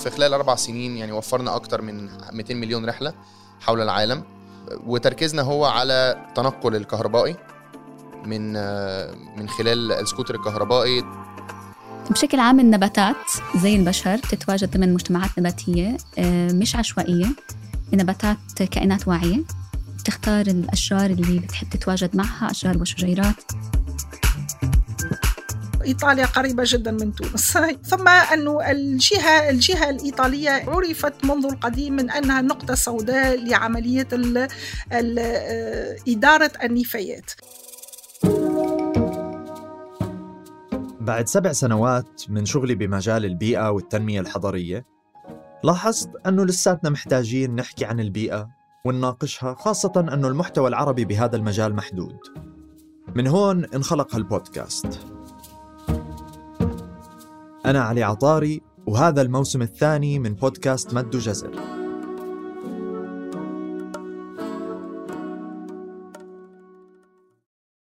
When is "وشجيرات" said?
22.78-23.34